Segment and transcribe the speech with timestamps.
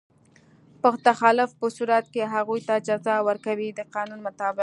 [0.81, 4.59] په تخلف په صورت کې هغوی ته جزا ورکوي د قانون مطابق.